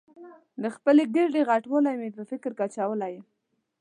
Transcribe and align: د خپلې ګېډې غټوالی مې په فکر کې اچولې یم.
د 0.61 0.63
خپلې 0.75 1.03
ګېډې 1.15 1.41
غټوالی 1.49 1.95
مې 1.99 2.09
په 2.17 2.23
فکر 2.29 2.51
کې 2.57 2.63
اچولې 2.67 3.09
یم. 3.13 3.25